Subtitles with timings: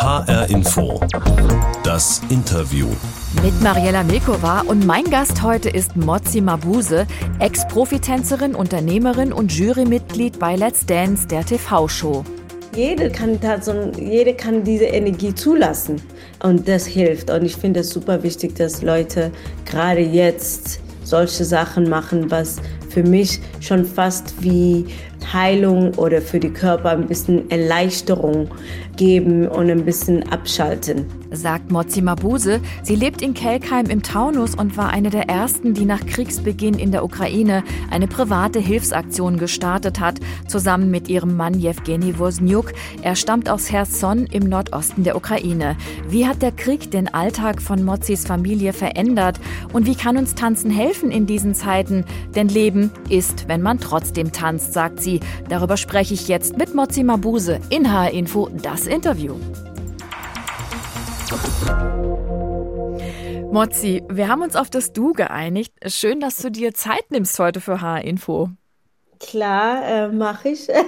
[0.00, 0.98] HR Info.
[1.84, 2.86] Das Interview.
[3.42, 7.06] Mit Mariella Milkova und mein Gast heute ist Mozi Mabuse,
[7.38, 12.24] Ex-Profitänzerin, Unternehmerin und Jurymitglied bei Let's Dance, der TV-Show.
[12.74, 13.38] Jede kann,
[13.98, 16.00] jede kann diese Energie zulassen
[16.42, 17.28] und das hilft.
[17.28, 19.30] Und ich finde es super wichtig, dass Leute
[19.66, 22.56] gerade jetzt solche Sachen machen, was
[22.88, 24.86] für mich schon fast wie
[25.32, 28.48] Heilung oder für die Körper ein bisschen Erleichterung
[28.96, 32.60] geben und ein bisschen abschalten sagt Mozi Mabuse.
[32.82, 36.92] Sie lebt in Kelkheim im Taunus und war eine der ersten, die nach Kriegsbeginn in
[36.92, 42.72] der Ukraine eine private Hilfsaktion gestartet hat, zusammen mit ihrem Mann Jewgeni Wozniuk.
[43.02, 45.76] Er stammt aus Herson im Nordosten der Ukraine.
[46.08, 49.40] Wie hat der Krieg den Alltag von Mozis Familie verändert
[49.72, 52.04] und wie kann uns Tanzen helfen in diesen Zeiten?
[52.34, 55.09] Denn Leben ist, wenn man trotzdem tanzt, sagt sie.
[55.48, 59.34] Darüber spreche ich jetzt mit Mozi Mabuse in HR Info das Interview.
[63.50, 65.72] Mozi, wir haben uns auf das Du geeinigt.
[65.86, 68.50] Schön, dass du dir Zeit nimmst heute für H-Info.
[69.18, 70.68] Klar, äh, mache ich.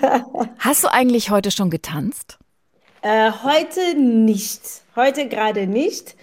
[0.58, 2.38] Hast du eigentlich heute schon getanzt?
[3.02, 4.62] Äh, heute nicht.
[4.94, 6.14] Heute gerade nicht.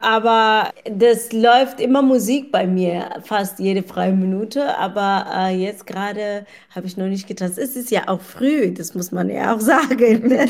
[0.00, 4.78] Aber das läuft immer Musik bei mir, fast jede freie Minute.
[4.78, 7.58] Aber äh, jetzt gerade habe ich noch nicht getanzt.
[7.58, 10.48] Es ist ja auch früh, das muss man ja auch sagen.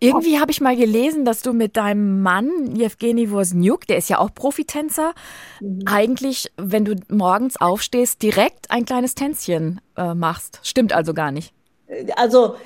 [0.00, 4.18] Irgendwie habe ich mal gelesen, dass du mit deinem Mann, Jewgeni Wozniuk, der ist ja
[4.18, 5.12] auch Profitänzer,
[5.60, 5.82] mhm.
[5.86, 10.60] eigentlich, wenn du morgens aufstehst, direkt ein kleines Tänzchen äh, machst.
[10.62, 11.54] Stimmt also gar nicht.
[12.16, 12.56] Also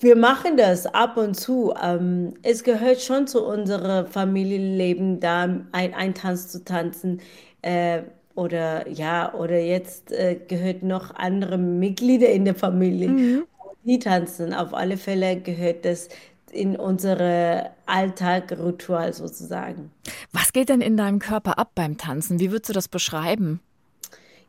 [0.00, 1.74] wir machen das ab und zu.
[1.80, 7.20] Ähm, es gehört schon zu unserem Familienleben, da ein, ein Tanz zu tanzen.
[7.62, 8.02] Äh,
[8.34, 13.42] oder ja, oder jetzt äh, gehört noch andere Mitglieder in der Familie, mhm.
[13.84, 14.54] die tanzen.
[14.54, 16.08] Auf alle Fälle gehört das
[16.50, 19.90] in unsere Alltagritual sozusagen.
[20.32, 22.40] Was geht denn in deinem Körper ab beim Tanzen?
[22.40, 23.60] Wie würdest du das beschreiben?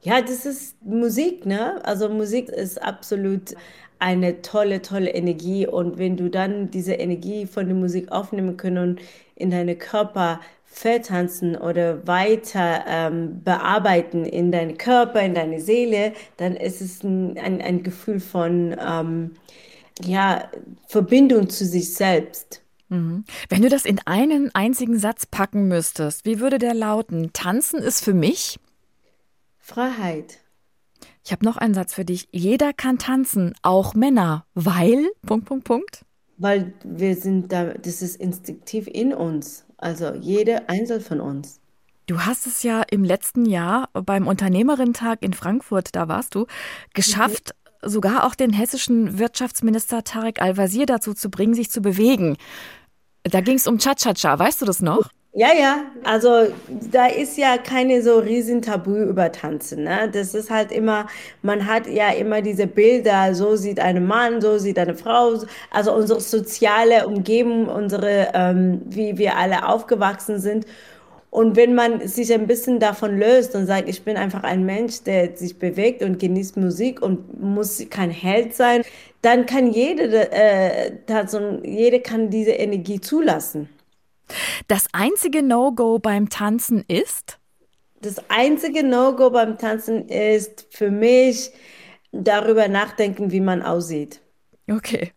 [0.01, 1.79] Ja, das ist Musik, ne?
[1.85, 3.53] Also Musik ist absolut
[4.01, 5.67] eine tolle, tolle Energie.
[5.67, 9.01] Und wenn du dann diese Energie von der Musik aufnehmen können und
[9.35, 16.56] in deine Körper vertanzen oder weiter ähm, bearbeiten in deinen Körper, in deine Seele, dann
[16.56, 19.31] ist es ein, ein, ein Gefühl von ähm,
[20.03, 20.50] ja,
[20.88, 22.63] Verbindung zu sich selbst.
[22.90, 23.25] Mhm.
[23.50, 27.31] Wenn du das in einen einzigen Satz packen müsstest, wie würde der lauten?
[27.34, 28.57] Tanzen ist für mich
[29.59, 30.41] Freiheit.
[31.23, 32.27] Ich habe noch einen Satz für dich.
[32.31, 36.05] Jeder kann tanzen, auch Männer, weil Punkt Punkt Punkt.
[36.37, 39.65] Weil wir sind da, das ist instinktiv in uns.
[39.77, 41.59] Also jeder Einzelne von uns.
[42.07, 46.47] Du hast es ja im letzten Jahr beim Unternehmerintag in Frankfurt, da warst du,
[46.93, 47.89] geschafft, mhm.
[47.89, 52.37] sogar auch den hessischen Wirtschaftsminister Tarek Al-Wazir dazu zu bringen, sich zu bewegen.
[53.23, 55.09] Da ging es um Cha-Cha-Cha, weißt du das noch?
[55.33, 56.47] Ja, ja, also
[56.91, 59.83] da ist ja keine so riesen Tabu über Tanzen.
[59.85, 60.09] Ne?
[60.11, 61.07] Das ist halt immer,
[61.41, 65.35] man hat ja immer diese Bilder, so sieht ein Mann, so sieht eine Frau.
[65.69, 70.65] Also unsere soziale Umgebung, unsere, ähm, wie wir alle aufgewachsen sind.
[71.29, 75.03] Und wenn man sich ein bisschen davon löst und sagt, ich bin einfach ein Mensch,
[75.03, 78.83] der sich bewegt und genießt Musik und muss kein Held sein,
[79.21, 80.91] dann kann jede, äh,
[81.63, 83.69] jede kann diese Energie zulassen.
[84.67, 87.39] Das einzige No-Go beim Tanzen ist?
[88.01, 91.51] Das einzige No-Go beim Tanzen ist für mich
[92.11, 94.21] darüber nachdenken, wie man aussieht.
[94.69, 95.11] Okay.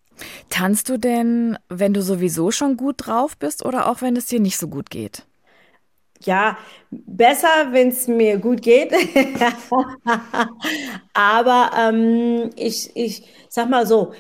[0.49, 4.41] Tanzt du denn, wenn du sowieso schon gut drauf bist oder auch wenn es dir
[4.41, 5.27] nicht so gut geht?
[6.23, 6.57] Ja,
[6.91, 8.93] besser, wenn es mir gut geht.
[11.13, 14.15] Aber ähm, ich, ich sag mal so,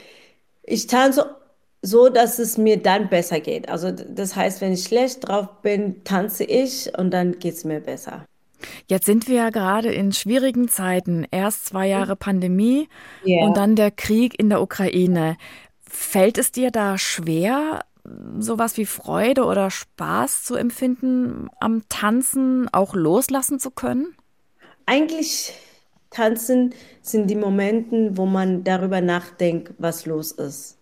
[0.65, 1.37] ich tanze
[1.85, 3.69] so, dass es mir dann besser geht.
[3.69, 7.81] Also das heißt, wenn ich schlecht drauf bin, tanze ich und dann geht es mir
[7.81, 8.25] besser.
[8.87, 11.27] Jetzt sind wir ja gerade in schwierigen Zeiten.
[11.31, 12.89] Erst zwei Jahre Pandemie
[13.27, 13.45] yeah.
[13.45, 15.37] und dann der Krieg in der Ukraine.
[15.87, 17.85] Fällt es dir da schwer,
[18.39, 24.15] sowas wie Freude oder Spaß zu empfinden am Tanzen, auch loslassen zu können?
[24.87, 25.53] Eigentlich
[26.09, 30.74] tanzen sind die Momente, wo man darüber nachdenkt, was los ist.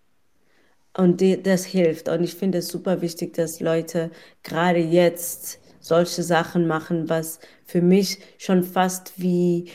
[0.96, 2.08] Und die, das hilft.
[2.08, 4.10] Und ich finde es super wichtig, dass Leute
[4.42, 9.66] gerade jetzt solche Sachen machen, was für mich schon fast wie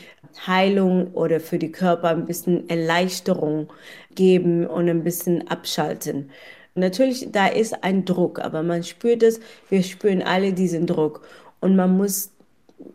[0.46, 3.68] Heilung oder für die Körper ein bisschen Erleichterung
[4.14, 6.30] geben und ein bisschen abschalten.
[6.74, 11.26] Natürlich, da ist ein Druck, aber man spürt es, wir spüren alle diesen Druck.
[11.60, 12.30] Und man muss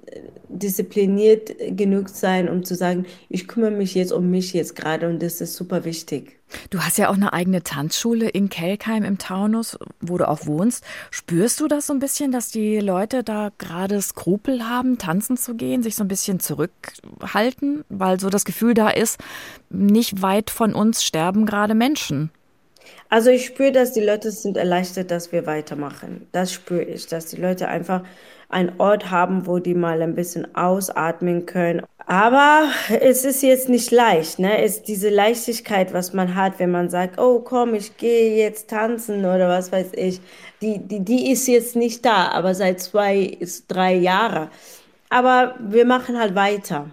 [0.05, 5.09] äh, diszipliniert genug sein, um zu sagen, ich kümmere mich jetzt um mich jetzt gerade
[5.09, 6.39] und das ist super wichtig.
[6.69, 10.83] Du hast ja auch eine eigene Tanzschule in Kelkheim im Taunus, wo du auch wohnst.
[11.11, 15.55] Spürst du das so ein bisschen, dass die Leute da gerade Skrupel haben, tanzen zu
[15.55, 19.19] gehen, sich so ein bisschen zurückhalten, weil so das Gefühl da ist,
[19.69, 22.31] nicht weit von uns sterben gerade Menschen?
[23.09, 26.27] Also ich spüre, dass die Leute sind erleichtert, dass wir weitermachen.
[26.31, 28.03] Das spüre ich, dass die Leute einfach
[28.49, 31.83] einen Ort haben, wo die mal ein bisschen ausatmen können.
[32.05, 32.69] Aber
[32.99, 34.61] es ist jetzt nicht leicht, ne?
[34.61, 38.69] Es ist diese Leichtigkeit, was man hat, wenn man sagt, oh komm, ich gehe jetzt
[38.69, 40.19] tanzen oder was weiß ich.
[40.61, 44.49] Die, die, die ist jetzt nicht da, aber seit zwei, drei Jahren.
[45.09, 46.87] Aber wir machen halt weiter.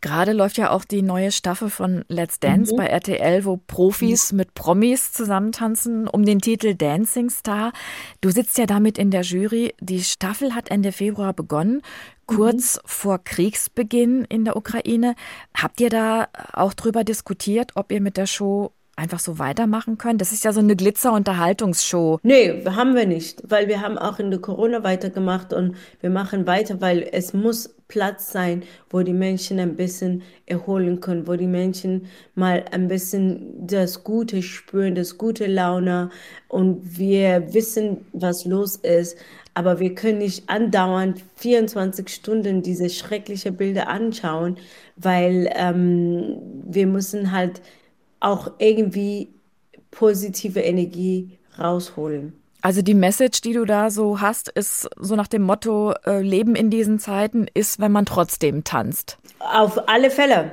[0.00, 2.76] Gerade läuft ja auch die neue Staffel von Let's Dance mhm.
[2.78, 4.38] bei RTL, wo Profis mhm.
[4.38, 7.72] mit Promis zusammentanzen um den Titel Dancing Star.
[8.20, 9.74] Du sitzt ja damit in der Jury.
[9.80, 11.82] Die Staffel hat Ende Februar begonnen,
[12.26, 12.80] kurz mhm.
[12.84, 15.14] vor Kriegsbeginn in der Ukraine.
[15.54, 20.18] Habt ihr da auch drüber diskutiert, ob ihr mit der Show einfach so weitermachen können?
[20.18, 22.18] Das ist ja so eine Glitzer-Unterhaltungsshow.
[22.22, 26.46] Nee, haben wir nicht, weil wir haben auch in der Corona weitergemacht und wir machen
[26.46, 31.46] weiter, weil es muss Platz sein, wo die Menschen ein bisschen erholen können, wo die
[31.46, 36.10] Menschen mal ein bisschen das Gute spüren, das gute Laune
[36.48, 39.16] und wir wissen, was los ist.
[39.56, 44.58] Aber wir können nicht andauernd 24 Stunden diese schrecklichen Bilder anschauen,
[44.96, 46.36] weil ähm,
[46.66, 47.62] wir müssen halt
[48.20, 49.30] auch irgendwie
[49.90, 52.34] positive Energie rausholen.
[52.60, 56.54] Also die Message, die du da so hast, ist so nach dem Motto, äh, Leben
[56.54, 59.16] in diesen Zeiten ist, wenn man trotzdem tanzt.
[59.38, 60.52] Auf alle Fälle.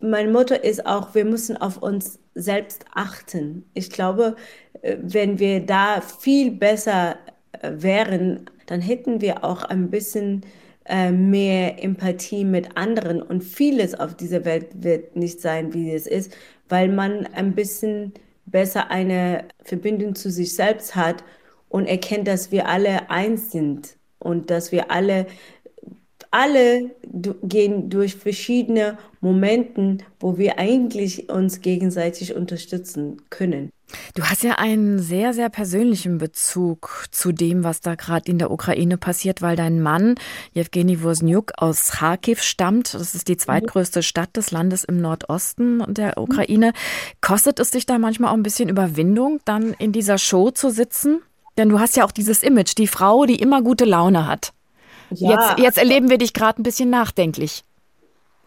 [0.00, 3.64] Mein Motto ist auch, wir müssen auf uns selbst achten.
[3.72, 4.36] Ich glaube,
[4.82, 7.16] äh, wenn wir da viel besser
[7.60, 10.42] wären, dann hätten wir auch ein bisschen
[10.84, 16.06] äh, mehr Empathie mit anderen und vieles auf dieser Welt wird nicht sein, wie es
[16.06, 16.32] ist,
[16.68, 18.12] weil man ein bisschen
[18.46, 21.22] besser eine Verbindung zu sich selbst hat
[21.68, 25.26] und erkennt, dass wir alle eins sind und dass wir alle,
[26.30, 26.90] alle
[27.42, 33.70] gehen durch verschiedene Momente, wo wir eigentlich uns gegenseitig unterstützen können.
[34.14, 38.50] Du hast ja einen sehr, sehr persönlichen Bezug zu dem, was da gerade in der
[38.50, 40.16] Ukraine passiert, weil dein Mann,
[40.52, 42.94] Jewgeni Wozniuk, aus Kharkiv stammt.
[42.94, 46.72] Das ist die zweitgrößte Stadt des Landes im Nordosten der Ukraine.
[47.20, 51.20] Kostet es dich da manchmal auch ein bisschen Überwindung, dann in dieser Show zu sitzen?
[51.58, 54.52] Denn du hast ja auch dieses Image, die Frau, die immer gute Laune hat.
[55.10, 55.30] Ja.
[55.30, 57.64] Jetzt, jetzt erleben wir dich gerade ein bisschen nachdenklich.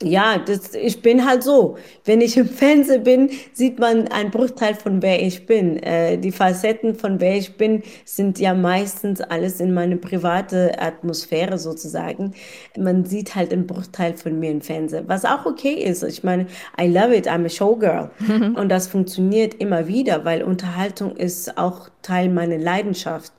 [0.03, 1.77] Ja, das, ich bin halt so.
[2.03, 5.81] Wenn ich im Fernsehen bin, sieht man einen Bruchteil von wer ich bin.
[5.81, 11.57] Äh, die Facetten von wer ich bin sind ja meistens alles in meine private Atmosphäre
[11.57, 12.33] sozusagen.
[12.77, 16.03] Man sieht halt einen Bruchteil von mir im Fernsehen, was auch okay ist.
[16.03, 16.47] Ich meine,
[16.79, 18.11] I love it, I'm a showgirl.
[18.19, 18.55] Mhm.
[18.59, 23.31] Und das funktioniert immer wieder, weil Unterhaltung ist auch Teil meiner Leidenschaft.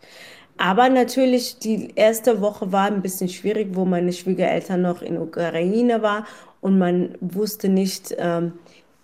[0.59, 6.03] Aber natürlich, die erste Woche war ein bisschen schwierig, wo meine Schwiegereltern noch in Ukraine
[6.03, 6.25] waren
[6.61, 8.53] und man wusste nicht, ähm,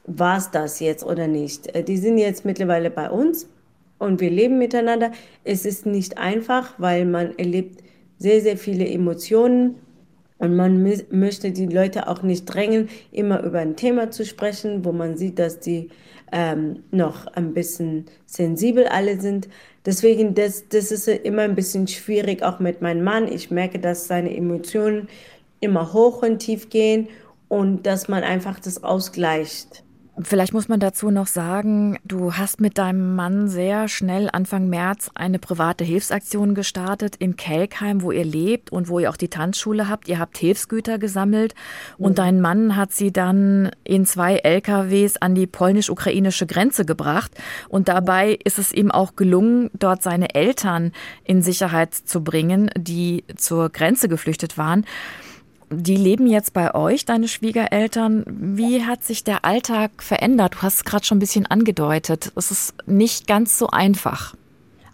[0.05, 1.75] war es das jetzt oder nicht.
[1.75, 3.49] Äh, die sind jetzt mittlerweile bei uns
[3.99, 5.13] und wir leben miteinander.
[5.45, 7.83] Es ist nicht einfach, weil man erlebt
[8.19, 9.77] sehr, sehr viele Emotionen
[10.39, 14.93] und man möchte die Leute auch nicht drängen, immer über ein Thema zu sprechen, wo
[14.93, 15.91] man sieht, dass die
[16.33, 19.49] ähm, noch ein bisschen sensibel alle sind.
[19.85, 23.29] Deswegen, das, das ist immer ein bisschen schwierig, auch mit meinem Mann.
[23.31, 25.09] Ich merke, dass seine Emotionen
[25.61, 27.09] immer hoch und tief gehen
[27.49, 29.82] und dass man einfach das ausgleicht.
[30.21, 35.11] Vielleicht muss man dazu noch sagen, du hast mit deinem Mann sehr schnell Anfang März
[35.15, 39.89] eine private Hilfsaktion gestartet in Kelkheim, wo ihr lebt und wo ihr auch die Tanzschule
[39.89, 40.09] habt.
[40.09, 41.55] Ihr habt Hilfsgüter gesammelt
[41.97, 47.33] und dein Mann hat sie dann in zwei LKWs an die polnisch-ukrainische Grenze gebracht.
[47.71, 50.93] Und dabei ist es ihm auch gelungen, dort seine Eltern
[51.25, 54.85] in Sicherheit zu bringen, die zur Grenze geflüchtet waren.
[55.75, 58.25] Die leben jetzt bei euch, deine Schwiegereltern.
[58.27, 60.55] Wie hat sich der Alltag verändert?
[60.55, 62.31] Du hast es gerade schon ein bisschen angedeutet.
[62.37, 64.35] Es ist nicht ganz so einfach.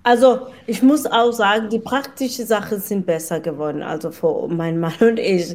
[0.08, 3.82] Also ich muss auch sagen, die praktischen Sachen sind besser geworden.
[3.82, 5.54] Also für mein Mann und ich,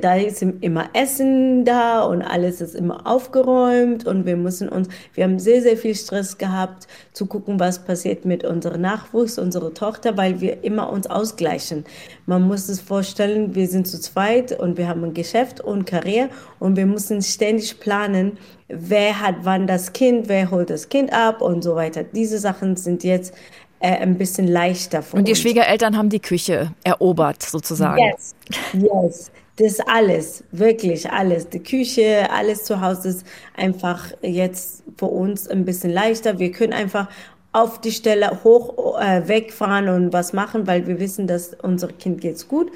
[0.00, 5.24] da ist immer Essen da und alles ist immer aufgeräumt und wir müssen uns, wir
[5.24, 10.16] haben sehr, sehr viel Stress gehabt, zu gucken, was passiert mit unserem Nachwuchs, unserer Tochter,
[10.16, 11.84] weil wir immer uns ausgleichen.
[12.24, 16.30] Man muss es vorstellen, wir sind zu zweit und wir haben ein Geschäft und Karriere
[16.58, 18.38] und wir müssen ständig planen,
[18.70, 22.04] wer hat wann das Kind, wer holt das Kind ab und so weiter.
[22.04, 23.34] Diese Sachen sind jetzt
[23.80, 25.02] äh, ein bisschen leichter.
[25.12, 25.40] Und die uns.
[25.40, 27.98] Schwiegereltern haben die Küche erobert, sozusagen.
[27.98, 28.34] Yes,
[28.72, 29.30] yes.
[29.56, 31.48] Das alles, wirklich alles.
[31.50, 36.38] Die Küche, alles zu Hause ist einfach jetzt für uns ein bisschen leichter.
[36.38, 37.08] Wir können einfach
[37.52, 42.20] auf die Stelle hoch äh, wegfahren und was machen, weil wir wissen, dass unser Kind
[42.20, 42.70] geht's gut.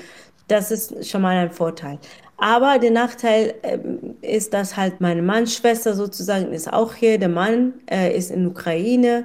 [0.49, 1.99] Das ist schon mal ein Vorteil.
[2.47, 3.79] Aber der Nachteil äh,
[4.21, 7.17] ist, dass halt meine Mannsschwester sozusagen ist auch hier.
[7.17, 9.25] Der Mann äh, ist in Ukraine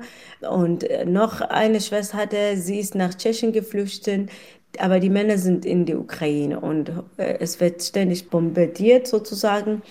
[0.50, 4.30] und äh, noch eine Schwester hatte, sie ist nach Tschechien geflüchtet
[4.78, 9.82] aber die Männer sind in der Ukraine und äh, es wird ständig bombardiert sozusagen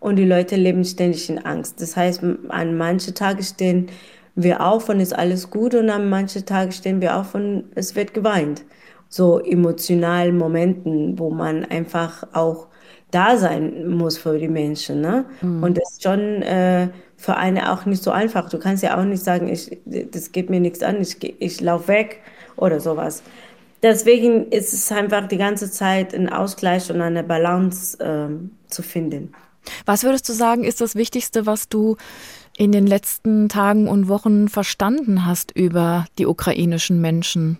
[0.00, 1.80] und die Leute leben ständig in Angst.
[1.80, 3.90] Das heißt, an manchen Tagen stehen
[4.34, 7.94] wir auf und ist alles gut und an manchen Tagen stehen wir auf und es
[7.94, 8.64] wird geweint.
[9.12, 12.68] So emotionalen Momenten, wo man einfach auch
[13.10, 15.02] da sein muss für die Menschen.
[15.02, 15.26] Ne?
[15.42, 15.62] Mhm.
[15.62, 18.48] Und das ist schon äh, für eine auch nicht so einfach.
[18.48, 21.88] Du kannst ja auch nicht sagen, ich, das geht mir nichts an, ich, ich laufe
[21.88, 22.20] weg
[22.56, 23.22] oder sowas
[23.82, 28.28] deswegen ist es einfach die ganze Zeit ein Ausgleich und eine Balance äh,
[28.68, 29.32] zu finden.
[29.86, 31.96] Was würdest du sagen, ist das Wichtigste, was du
[32.56, 37.58] in den letzten Tagen und Wochen verstanden hast über die ukrainischen Menschen?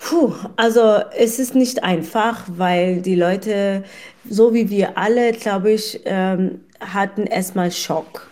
[0.00, 3.84] Puh, also es ist nicht einfach, weil die Leute,
[4.28, 8.30] so wie wir alle, glaube ich, ähm, hatten erstmal Schock.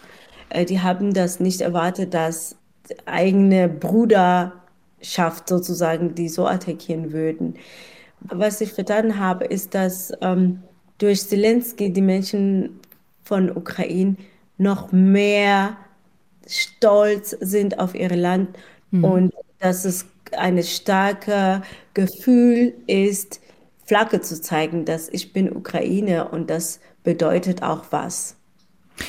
[0.48, 2.56] Äh, die haben das nicht erwartet, dass
[3.04, 4.54] eigene Bruder
[5.02, 7.56] schafft, sozusagen, die so attackieren würden.
[8.22, 10.62] Was ich verstanden habe, ist, dass ähm,
[10.96, 12.80] durch Zelensky die Menschen
[13.24, 14.16] von Ukraine
[14.56, 15.76] noch mehr
[16.46, 18.56] stolz sind auf ihr Land
[18.90, 19.04] mhm.
[19.04, 21.60] und dass es ein starkes
[21.94, 23.40] Gefühl ist,
[23.86, 28.36] Flagge zu zeigen, dass ich bin Ukraine und das bedeutet auch was.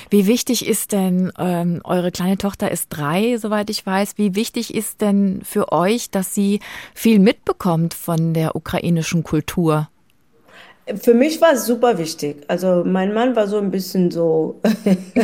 [0.09, 4.73] Wie wichtig ist denn, ähm, eure kleine Tochter ist drei, soweit ich weiß, wie wichtig
[4.73, 6.59] ist denn für euch, dass sie
[6.93, 9.89] viel mitbekommt von der ukrainischen Kultur?
[10.95, 12.37] Für mich war es super wichtig.
[12.47, 14.59] Also mein Mann war so ein bisschen so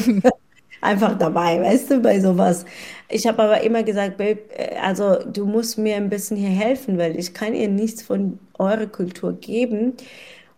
[0.81, 2.65] einfach dabei, weißt du, bei sowas.
[3.07, 6.97] Ich habe aber immer gesagt, Babe, äh, also du musst mir ein bisschen hier helfen,
[6.97, 9.93] weil ich kann ihr nichts von eurer Kultur geben.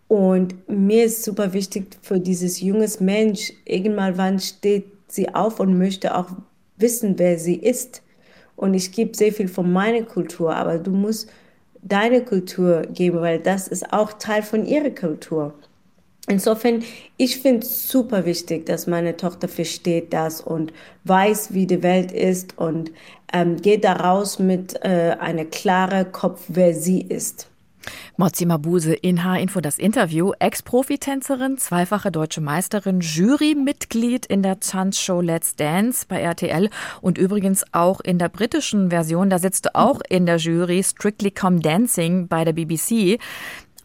[0.08, 5.78] Und mir ist super wichtig für dieses junges Mensch, irgendwann wann steht sie auf und
[5.78, 6.28] möchte auch
[6.78, 8.04] wissen, wer sie ist.
[8.56, 11.30] Und ich gebe sehr viel von meiner Kultur, aber du musst
[11.82, 15.54] deine Kultur geben, weil das ist auch Teil von ihrer Kultur.
[16.30, 16.84] Insofern,
[17.16, 20.74] ich finde es super wichtig, dass meine Tochter versteht das und
[21.06, 22.92] weiß, wie die Welt ist und
[23.32, 27.50] ähm, geht daraus mit äh, einem klaren Kopf, wer sie ist.
[28.18, 30.34] Mozi Mabuse in H-Info das Interview.
[30.40, 36.70] Ex-Profitänzerin, zweifache deutsche Meisterin, Jurymitglied in der Tanzshow Let's Dance bei RTL
[37.02, 39.30] und übrigens auch in der britischen Version.
[39.30, 43.20] Da sitzt du auch in der Jury Strictly Come Dancing bei der BBC.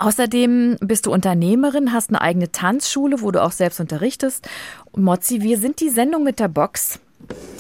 [0.03, 4.49] Außerdem bist du Unternehmerin, hast eine eigene Tanzschule, wo du auch selbst unterrichtest.
[4.97, 6.99] Mozi, wir sind die Sendung mit der Box.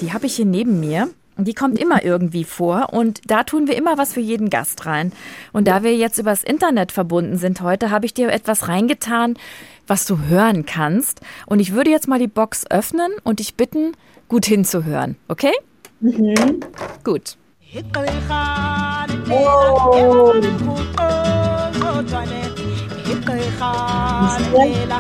[0.01, 1.09] Die habe ich hier neben mir.
[1.37, 5.13] Die kommt immer irgendwie vor und da tun wir immer was für jeden Gast rein.
[5.53, 9.37] Und da wir jetzt übers Internet verbunden sind heute, habe ich dir etwas reingetan,
[9.87, 11.21] was du hören kannst.
[11.47, 13.93] Und ich würde jetzt mal die Box öffnen und dich bitten,
[14.29, 15.15] gut hinzuhören.
[15.29, 15.53] Okay?
[16.01, 16.59] Mhm.
[17.05, 17.37] Gut.
[19.31, 20.33] Oh.
[22.11, 22.43] joanne,
[23.07, 24.43] hip kai khal,
[24.89, 24.99] la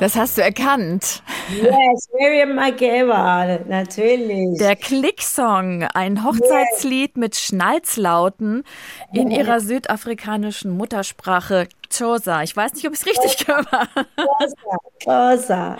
[0.00, 1.22] Das hast du erkannt.
[1.54, 4.58] Yes, Miriam Makeba, natürlich.
[4.58, 7.16] Der Klicksong, ein Hochzeitslied yes.
[7.16, 8.64] mit Schnalzlauten
[9.12, 12.42] in ihrer südafrikanischen Muttersprache Xhosa.
[12.42, 14.06] Ich weiß nicht, ob ich es richtig gehört habe.
[15.00, 15.76] Xhosa.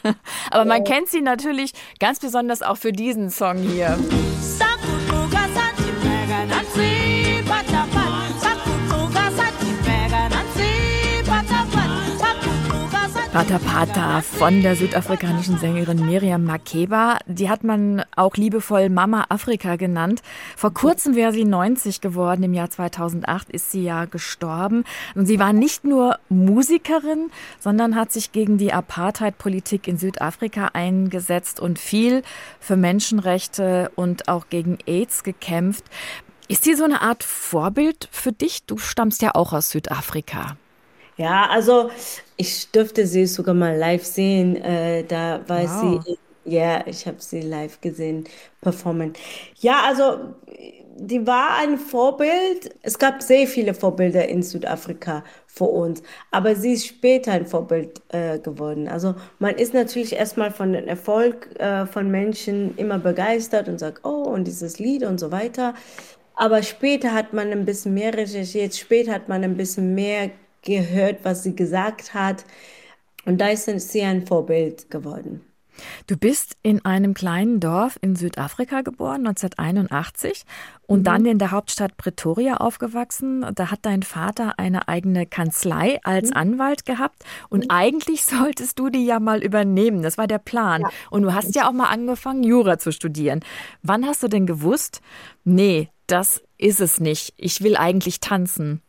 [0.50, 3.96] Aber man kennt sie natürlich ganz besonders auch für diesen Song hier.
[13.32, 17.20] Pata Pata von der südafrikanischen Sängerin Miriam Makeba.
[17.26, 20.20] Die hat man auch liebevoll Mama Afrika genannt.
[20.56, 22.42] Vor kurzem wäre sie 90 geworden.
[22.42, 24.82] Im Jahr 2008 ist sie ja gestorben.
[25.14, 31.60] Und sie war nicht nur Musikerin, sondern hat sich gegen die Apartheid-Politik in Südafrika eingesetzt
[31.60, 32.22] und viel
[32.58, 35.84] für Menschenrechte und auch gegen AIDS gekämpft.
[36.48, 38.64] Ist sie so eine Art Vorbild für dich?
[38.64, 40.56] Du stammst ja auch aus Südafrika.
[41.20, 41.90] Ja, also
[42.38, 44.56] ich durfte sie sogar mal live sehen.
[44.56, 46.02] Äh, da war wow.
[46.02, 48.24] sie, ja, ich habe sie live gesehen,
[48.62, 49.12] performen.
[49.58, 50.34] Ja, also
[50.96, 52.74] die war ein Vorbild.
[52.80, 58.00] Es gab sehr viele Vorbilder in Südafrika vor uns, aber sie ist später ein Vorbild
[58.08, 58.88] äh, geworden.
[58.88, 64.06] Also man ist natürlich erstmal von dem Erfolg äh, von Menschen immer begeistert und sagt,
[64.06, 65.74] oh, und dieses Lied und so weiter.
[66.34, 70.30] Aber später hat man ein bisschen mehr recherchiert, später hat man ein bisschen mehr
[70.62, 72.44] gehört, was sie gesagt hat.
[73.24, 75.42] Und da ist sie ein Vorbild geworden.
[76.06, 80.44] Du bist in einem kleinen Dorf in Südafrika geboren, 1981,
[80.86, 81.04] und mhm.
[81.04, 83.46] dann in der Hauptstadt Pretoria aufgewachsen.
[83.54, 86.36] Da hat dein Vater eine eigene Kanzlei als mhm.
[86.36, 87.24] Anwalt gehabt.
[87.48, 87.70] Und mhm.
[87.70, 90.02] eigentlich solltest du die ja mal übernehmen.
[90.02, 90.82] Das war der Plan.
[90.82, 90.90] Ja.
[91.10, 93.40] Und du hast ja auch mal angefangen, Jura zu studieren.
[93.82, 95.00] Wann hast du denn gewusst,
[95.44, 97.34] nee, das ist es nicht.
[97.36, 98.82] Ich will eigentlich tanzen.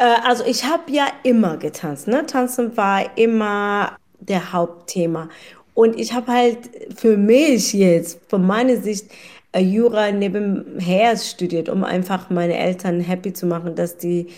[0.00, 2.08] Äh, also ich habe ja immer getanzt.
[2.08, 2.26] Ne?
[2.26, 5.28] Tanzen war immer der Hauptthema.
[5.74, 6.58] Und ich habe halt
[6.96, 9.10] für mich jetzt, von meiner Sicht,
[9.52, 14.28] äh, Jura nebenher studiert, um einfach meine Eltern happy zu machen, dass die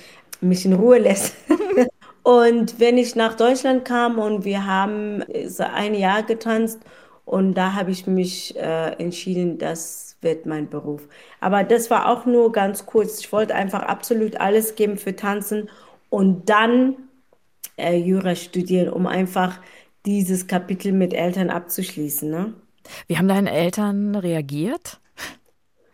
[0.41, 1.35] mich in Ruhe lässt.
[2.23, 5.23] und wenn ich nach Deutschland kam und wir haben
[5.59, 6.81] ein Jahr getanzt
[7.25, 11.09] und da habe ich mich äh, entschieden, das wird mein Beruf.
[11.41, 13.21] Aber das war auch nur ganz kurz.
[13.21, 15.69] Ich wollte einfach absolut alles geben für Tanzen
[16.11, 16.97] und dann
[17.77, 19.61] äh, Jura studieren, um einfach
[20.07, 22.31] dieses Kapitel mit Eltern abzuschließen.
[22.31, 22.55] Ne?
[23.07, 25.01] Wie haben deine Eltern reagiert?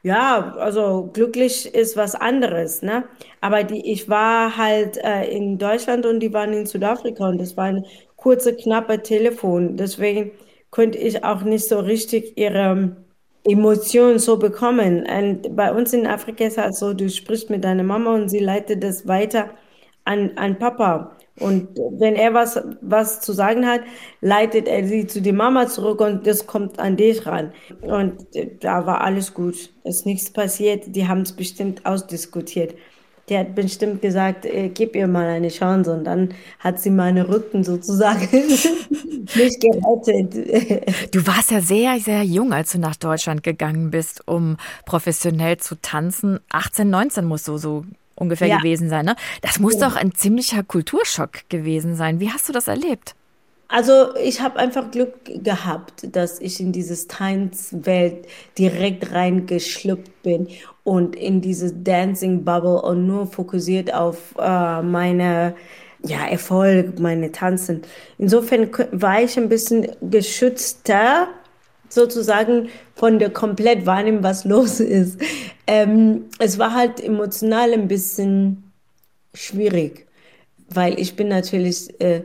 [0.02, 3.04] Ja, also glücklich ist was anderes, ne?
[3.40, 7.56] Aber die, ich war halt äh, in Deutschland und die waren in Südafrika und das
[7.56, 7.85] war ein
[8.16, 9.76] kurze, knappe Telefon.
[9.76, 10.30] Deswegen
[10.70, 12.97] konnte ich auch nicht so richtig ihre
[13.49, 15.07] Emotionen so bekommen.
[15.07, 18.28] Und bei uns in Afrika ist es halt so, du sprichst mit deiner Mama und
[18.28, 19.50] sie leitet das weiter
[20.05, 21.17] an, an Papa.
[21.40, 23.83] Und wenn er was, was zu sagen hat,
[24.21, 27.52] leitet er sie zu der Mama zurück und das kommt an dich ran.
[27.81, 28.26] Und
[28.61, 29.55] da war alles gut.
[29.85, 30.97] Es ist nichts passiert.
[30.97, 32.75] Die haben es bestimmt ausdiskutiert.
[33.28, 35.92] Der hat bestimmt gesagt, äh, gib ihr mal eine Chance.
[35.92, 41.14] Und dann hat sie meine Rücken sozusagen nicht gerettet.
[41.14, 44.56] Du warst ja sehr, sehr jung, als du nach Deutschland gegangen bist, um
[44.87, 46.40] professionell zu tanzen.
[46.50, 48.58] 18, 19 muss so, so ungefähr ja.
[48.58, 49.04] gewesen sein.
[49.04, 49.16] Ne?
[49.42, 49.88] Das muss ja.
[49.88, 52.21] doch ein ziemlicher Kulturschock gewesen sein.
[52.21, 53.14] Wie hast du das erlebt?
[53.69, 58.26] Also ich habe einfach Glück gehabt, dass ich in diese Tanzwelt
[58.57, 60.49] direkt reingeschlüpft bin
[60.85, 65.54] und in diese Dancing Bubble und nur fokussiert auf äh, meine
[66.02, 67.83] ja, Erfolg, meine Tanzen.
[68.17, 71.28] Insofern war ich ein bisschen geschützter
[71.91, 75.21] sozusagen von der komplett wahrnehmen, was los ist.
[75.67, 78.73] Ähm, es war halt emotional ein bisschen
[79.35, 80.07] schwierig,
[80.71, 82.25] weil ich bin natürlich äh,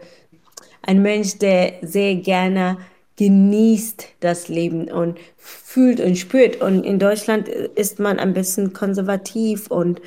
[0.84, 2.78] ein Mensch, der sehr gerne
[3.18, 6.62] genießt das Leben und fühlt und spürt.
[6.62, 10.02] Und in Deutschland ist man ein bisschen konservativ und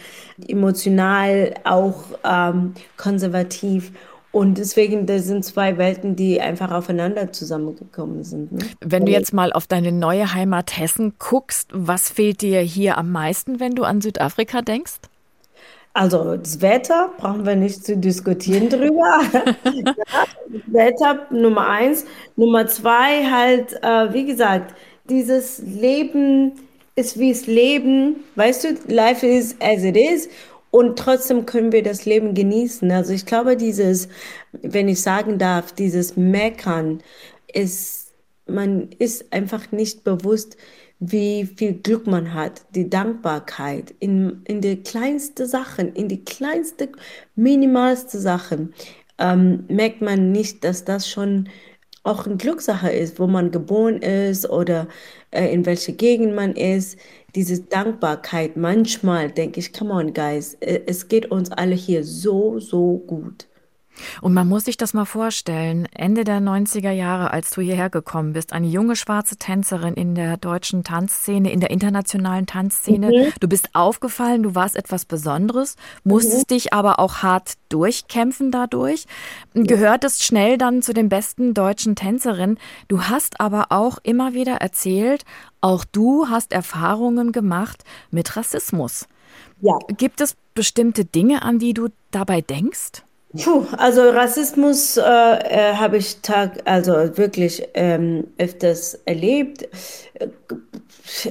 [0.48, 3.92] emotional auch ähm, konservativ.
[4.32, 8.52] Und deswegen, das sind zwei Welten, die einfach aufeinander zusammengekommen sind.
[8.52, 8.58] Ne?
[8.80, 13.12] Wenn du jetzt mal auf deine neue Heimat Hessen guckst, was fehlt dir hier am
[13.12, 14.96] meisten, wenn du an Südafrika denkst?
[15.96, 19.22] Also das Wetter brauchen wir nicht zu diskutieren drüber.
[19.64, 19.94] ja,
[20.66, 22.04] Wetter Nummer eins.
[22.36, 24.74] Nummer zwei halt, äh, wie gesagt,
[25.08, 26.52] dieses Leben
[26.96, 28.16] ist wie es Leben.
[28.34, 30.28] Weißt du, life is as it is.
[30.70, 32.90] Und trotzdem können wir das Leben genießen.
[32.90, 34.08] Also ich glaube, dieses,
[34.52, 37.00] wenn ich sagen darf, dieses Meckern
[37.50, 38.12] ist,
[38.46, 40.58] man ist einfach nicht bewusst,
[40.98, 46.90] wie viel Glück man hat, die Dankbarkeit in, in die kleinsten Sachen, in die kleinste,
[47.34, 48.74] minimalste Sachen,
[49.18, 51.48] ähm, merkt man nicht, dass das schon
[52.02, 54.86] auch eine Glückssache ist, wo man geboren ist oder
[55.32, 56.98] äh, in welcher Gegend man ist
[57.36, 62.58] diese Dankbarkeit, manchmal denke ich, come on, guys, äh, es geht uns alle hier so,
[62.58, 63.46] so gut.
[64.20, 68.32] Und man muss sich das mal vorstellen, Ende der 90er Jahre, als du hierher gekommen
[68.32, 73.08] bist, eine junge schwarze Tänzerin in der deutschen Tanzszene, in der internationalen Tanzszene.
[73.08, 73.32] Mhm.
[73.40, 76.54] Du bist aufgefallen, du warst etwas Besonderes, musstest mhm.
[76.54, 79.06] dich aber auch hart durchkämpfen dadurch,
[79.54, 82.58] gehörtest schnell dann zu den besten deutschen Tänzerinnen.
[82.88, 85.24] Du hast aber auch immer wieder erzählt,
[85.60, 89.06] auch du hast Erfahrungen gemacht mit Rassismus.
[89.60, 89.78] Ja.
[89.96, 93.02] Gibt es bestimmte Dinge, an die du dabei denkst?
[93.34, 99.68] Puh, also Rassismus äh, äh, habe ich tag, also wirklich ähm, öfters erlebt.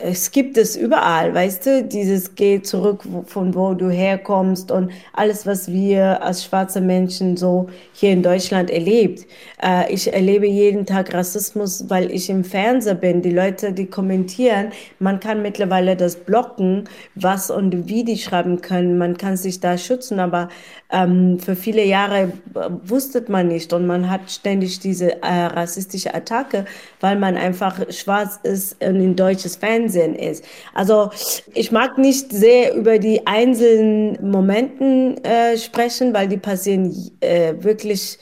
[0.01, 5.45] Es gibt es überall, weißt du, dieses Geh zurück, von wo du herkommst und alles,
[5.45, 9.25] was wir als schwarze Menschen so hier in Deutschland erlebt.
[9.61, 13.21] Äh, ich erlebe jeden Tag Rassismus, weil ich im Fernseher bin.
[13.21, 16.85] Die Leute, die kommentieren, man kann mittlerweile das blocken,
[17.15, 18.97] was und wie die schreiben können.
[18.97, 20.47] Man kann sich da schützen, aber
[20.89, 22.31] ähm, für viele Jahre
[22.85, 26.63] wusste man nicht und man hat ständig diese äh, rassistische Attacke,
[27.01, 29.64] weil man einfach schwarz ist und in deutsches Fernsehen
[30.15, 30.43] ist.
[30.73, 31.09] Also
[31.53, 38.17] ich mag nicht sehr über die einzelnen Momenten äh, sprechen, weil die passieren äh, wirklich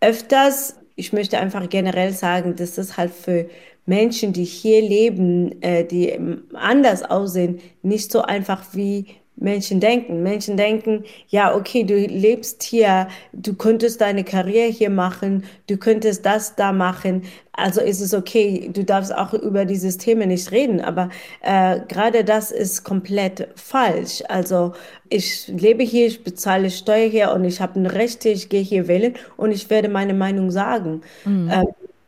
[0.00, 0.76] öfters.
[0.96, 3.48] Ich möchte einfach generell sagen, dass das halt für
[3.86, 6.18] Menschen, die hier leben, äh, die
[6.54, 10.22] anders aussehen, nicht so einfach wie Menschen denken.
[10.22, 16.24] Menschen denken, ja, okay, du lebst hier, du könntest deine Karriere hier machen, du könntest
[16.24, 17.22] das da machen.
[17.52, 21.10] Also ist es okay, du darfst auch über dieses Thema nicht reden, aber
[21.42, 24.22] äh, gerade das ist komplett falsch.
[24.28, 24.72] Also
[25.08, 28.88] ich lebe hier, ich bezahle Steuer hier und ich habe ein Recht, ich gehe hier
[28.88, 31.02] wählen und ich werde meine Meinung sagen.
[31.24, 31.48] Mhm.
[31.48, 31.64] Äh,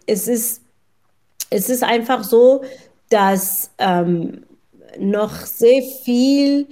[0.06, 0.62] es ist,
[1.50, 2.62] es ist einfach so,
[3.08, 4.42] dass ähm,
[4.98, 6.66] noch sehr viel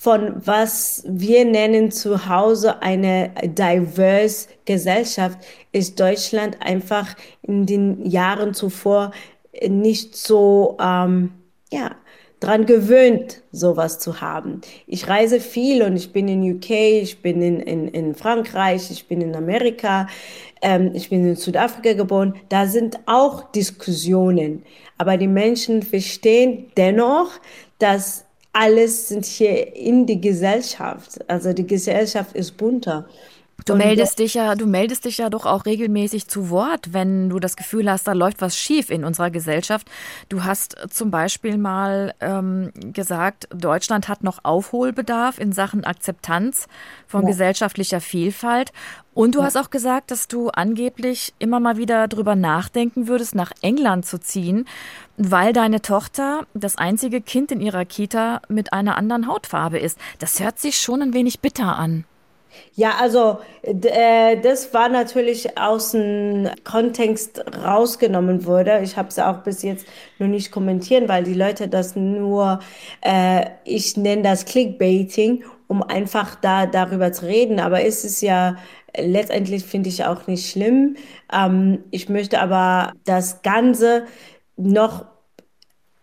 [0.00, 5.38] von was wir nennen zu Hause eine diverse Gesellschaft,
[5.72, 9.10] ist Deutschland einfach in den Jahren zuvor
[9.68, 11.32] nicht so, ähm,
[11.70, 11.90] ja,
[12.40, 14.62] dran gewöhnt, sowas zu haben.
[14.86, 19.06] Ich reise viel und ich bin in UK, ich bin in, in, in Frankreich, ich
[19.06, 20.06] bin in Amerika,
[20.62, 22.36] ähm, ich bin in Südafrika geboren.
[22.48, 24.62] Da sind auch Diskussionen.
[24.96, 27.32] Aber die Menschen verstehen dennoch,
[27.78, 31.18] dass alles sind hier in die Gesellschaft.
[31.28, 33.08] Also die Gesellschaft ist bunter.
[33.64, 37.38] Du meldest dich ja, du meldest dich ja doch auch regelmäßig zu Wort, wenn du
[37.38, 39.88] das Gefühl hast, da läuft was schief in unserer Gesellschaft.
[40.28, 46.66] Du hast zum Beispiel mal ähm, gesagt, Deutschland hat noch Aufholbedarf in Sachen Akzeptanz
[47.06, 47.28] von ja.
[47.28, 48.72] gesellschaftlicher Vielfalt.
[49.12, 49.46] Und du ja.
[49.46, 54.18] hast auch gesagt, dass du angeblich immer mal wieder drüber nachdenken würdest, nach England zu
[54.20, 54.66] ziehen,
[55.16, 59.98] weil deine Tochter das einzige Kind in ihrer Kita mit einer anderen Hautfarbe ist.
[60.20, 62.04] Das hört sich schon ein wenig bitter an.
[62.74, 68.80] Ja, also äh, das war natürlich aus dem Kontext rausgenommen wurde.
[68.82, 69.86] Ich habe es auch bis jetzt
[70.18, 72.60] noch nicht kommentieren, weil die Leute das nur,
[73.02, 77.60] äh, ich nenne das Clickbaiting, um einfach da darüber zu reden.
[77.60, 78.56] Aber ist es ja
[78.96, 80.96] letztendlich finde ich auch nicht schlimm.
[81.32, 84.04] Ähm, ich möchte aber das Ganze
[84.56, 85.06] noch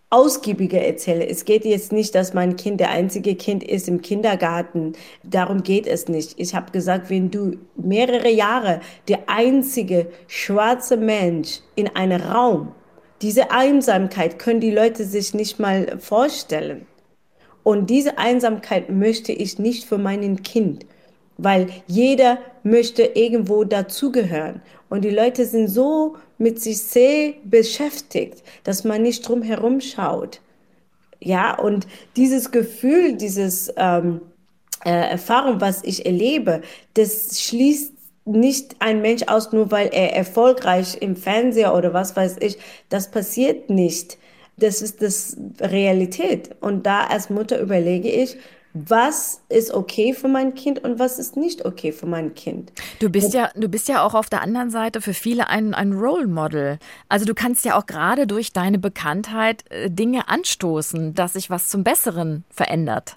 [0.10, 1.28] ausgiebiger erzähle.
[1.28, 4.94] Es geht jetzt nicht, dass mein Kind der einzige Kind ist im Kindergarten.
[5.24, 6.36] Darum geht es nicht.
[6.38, 12.72] Ich habe gesagt, wenn du mehrere Jahre der einzige schwarze Mensch in einem Raum,
[13.22, 16.86] diese Einsamkeit können die Leute sich nicht mal vorstellen.
[17.64, 20.86] Und diese Einsamkeit möchte ich nicht für mein Kind
[21.38, 24.62] weil jeder möchte irgendwo dazugehören.
[24.90, 30.42] Und die Leute sind so mit sich sehr beschäftigt, dass man nicht drum herum schaut.
[31.20, 34.22] Ja, und dieses Gefühl, dieses ähm,
[34.86, 36.62] äh, Erfahrung, was ich erlebe,
[36.94, 37.94] das schließt
[38.26, 42.58] nicht ein Mensch aus, nur weil er erfolgreich im Fernseher oder was weiß ich.
[42.90, 44.18] Das passiert nicht.
[44.58, 46.56] Das ist das Realität.
[46.62, 48.38] Und da als Mutter überlege ich,
[48.86, 52.72] was ist okay für mein Kind und was ist nicht okay für mein Kind.
[53.00, 55.94] Du bist ja, du bist ja auch auf der anderen Seite für viele ein, ein
[55.94, 56.80] Role Model.
[57.10, 61.70] Also du kannst ja auch gerade durch deine Bekanntheit äh, Dinge anstoßen, dass sich was
[61.70, 63.16] zum Besseren verändert.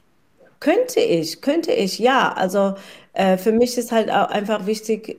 [0.60, 2.32] Könnte ich, könnte ich, ja.
[2.32, 2.74] Also
[3.14, 5.16] äh, für mich ist halt auch einfach wichtig,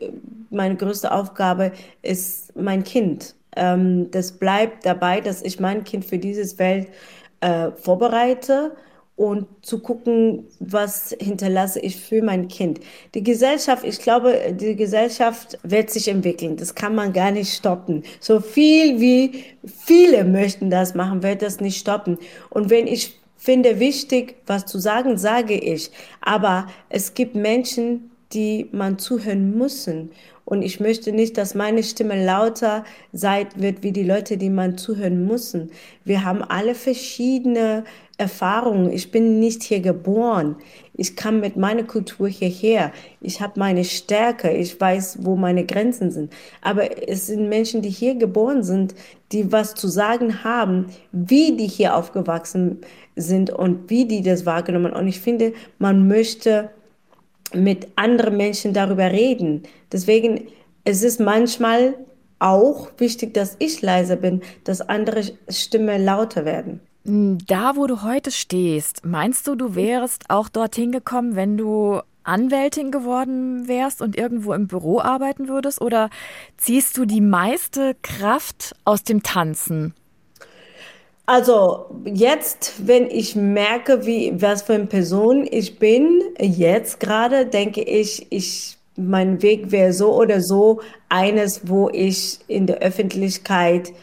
[0.49, 3.36] meine größte Aufgabe ist mein Kind.
[3.56, 6.88] Ähm, das bleibt dabei, dass ich mein Kind für dieses Welt
[7.41, 8.75] äh, vorbereite
[9.22, 12.80] und zu gucken, was hinterlasse ich für mein Kind.
[13.14, 16.58] Die Gesellschaft, ich glaube, die Gesellschaft wird sich entwickeln.
[16.58, 18.02] Das kann man gar nicht stoppen.
[18.20, 19.44] So viel wie
[19.86, 22.18] viele möchten das machen, wird das nicht stoppen.
[22.50, 25.92] Und wenn ich finde wichtig, was zu sagen, sage ich.
[26.22, 30.10] Aber es gibt Menschen, die man zuhören müssen.
[30.46, 34.80] Und ich möchte nicht, dass meine Stimme lauter sein wird wie die Leute, die man
[34.80, 35.70] zuhören müssen.
[36.06, 37.84] Wir haben alle verschiedene
[38.22, 38.92] Erfahrungen.
[38.92, 40.56] Ich bin nicht hier geboren.
[40.94, 42.92] Ich kam mit meiner Kultur hierher.
[43.20, 44.52] Ich habe meine Stärke.
[44.52, 46.32] Ich weiß, wo meine Grenzen sind.
[46.62, 48.96] Aber es sind Menschen, die hier geboren sind,
[49.32, 52.80] die was zu sagen haben, wie die hier aufgewachsen
[53.16, 54.94] sind und wie die das wahrgenommen.
[54.94, 56.70] Und ich finde, man möchte
[57.54, 59.64] mit anderen Menschen darüber reden.
[59.92, 60.48] Deswegen
[60.84, 61.94] es ist manchmal
[62.40, 66.82] auch wichtig, dass ich leise bin, dass andere Stimmen lauter werden.
[67.06, 72.02] Hm, da, wo du heute stehst, meinst du, du wärst auch dorthin gekommen, wenn du
[72.24, 75.82] Anwältin geworden wärst und irgendwo im Büro arbeiten würdest?
[75.82, 76.10] Oder
[76.58, 79.96] ziehst du die meiste Kraft aus dem Tanzen?
[81.26, 87.82] Also jetzt, wenn ich merke, wie was für eine Person ich bin, jetzt gerade denke
[87.82, 93.94] ich, ich mein Weg wäre so oder so eines, wo ich in der Öffentlichkeit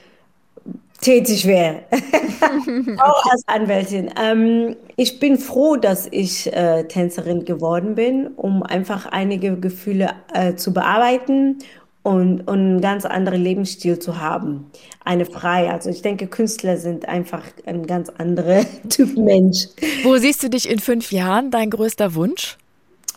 [1.01, 1.83] tätig wäre.
[2.99, 4.11] Auch als Anwältin.
[4.21, 10.55] Ähm, ich bin froh, dass ich äh, Tänzerin geworden bin, um einfach einige Gefühle äh,
[10.55, 11.59] zu bearbeiten
[12.03, 14.71] und, und einen ganz anderen Lebensstil zu haben.
[15.05, 15.73] Eine freie.
[15.73, 19.67] Also ich denke, Künstler sind einfach ein ganz anderer Typ Mensch.
[20.03, 21.51] Wo siehst du dich in fünf Jahren?
[21.51, 22.57] Dein größter Wunsch?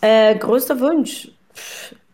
[0.00, 1.30] Äh, größter Wunsch.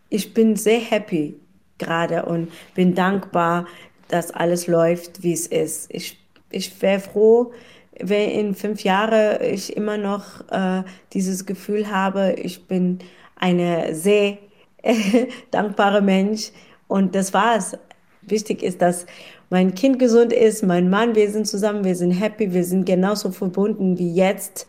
[0.09, 1.35] Ich bin sehr happy
[1.79, 3.65] gerade und bin dankbar,
[4.09, 5.87] dass alles läuft, wie es ist.
[5.93, 6.19] Ich,
[6.49, 7.53] ich wäre froh,
[8.01, 12.99] wenn in fünf Jahren ich immer noch äh, dieses Gefühl habe, ich bin
[13.35, 14.37] eine sehr
[15.51, 16.51] dankbare Mensch
[16.87, 17.77] und das war's.
[18.21, 19.05] Wichtig ist, dass
[19.49, 23.31] mein Kind gesund ist, mein Mann, wir sind zusammen, wir sind happy, wir sind genauso
[23.31, 24.67] verbunden wie jetzt.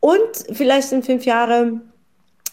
[0.00, 0.18] Und
[0.52, 1.92] vielleicht in fünf Jahren,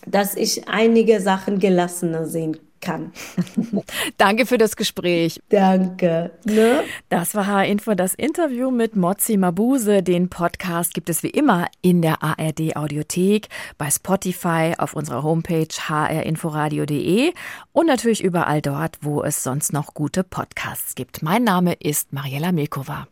[0.06, 2.73] dass ich einige Sachen gelassener sehen kann.
[4.18, 5.40] Danke für das Gespräch.
[5.50, 6.32] Danke.
[6.46, 6.84] Ne?
[7.10, 10.04] Das war H-Info, das Interview mit Mozi Mabuse.
[10.04, 15.68] Den Podcast gibt es wie immer in der ARD Audiothek, bei Spotify, auf unserer Homepage
[15.68, 17.34] hrinforadio.de
[17.72, 21.22] und natürlich überall dort, wo es sonst noch gute Podcasts gibt.
[21.22, 23.08] Mein Name ist Mariella Milkova.